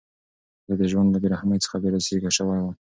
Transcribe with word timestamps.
زه 0.67 0.73
د 0.79 0.83
ژوند 0.91 1.09
له 1.11 1.19
بېرحمۍ 1.23 1.59
څخه 1.65 1.77
بېسېکه 1.83 2.31
شوی 2.37 2.59
وم. 2.61 2.73